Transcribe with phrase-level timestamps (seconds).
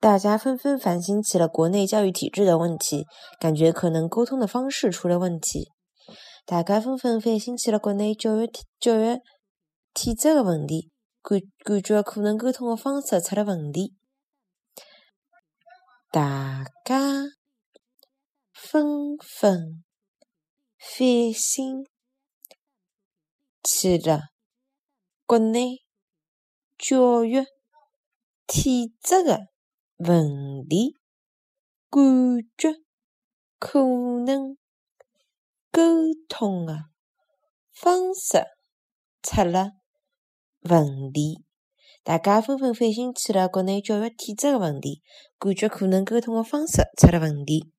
[0.00, 3.04] 大家纷纷反省起了国内教育体制的问题，
[3.40, 5.72] 感觉可能沟通的方式出了问题。
[6.46, 9.20] 大家纷纷反省起了国内教育体教育
[9.92, 10.92] 体制的问题，
[11.22, 13.96] 感感觉可能沟通的方式出了问题。
[16.12, 17.24] 大家
[18.52, 19.82] 纷纷
[20.78, 21.84] 反省
[23.64, 24.20] 起了
[25.26, 25.84] 国内
[26.78, 27.44] 教育
[28.46, 29.48] 体制的
[29.98, 30.96] 问题，
[31.90, 32.00] 感
[32.56, 32.74] 觉
[33.58, 33.80] 可
[34.24, 34.56] 能
[35.72, 35.82] 沟
[36.28, 36.84] 通的
[37.72, 38.44] 方式
[39.22, 39.72] 出了
[40.60, 41.44] 问题。
[42.04, 45.02] 大家纷纷反省起了国内教育体制的问题，
[45.38, 47.72] 感觉可能沟通的方式出了问题。